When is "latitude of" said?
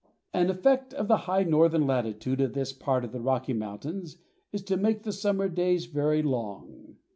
1.85-2.53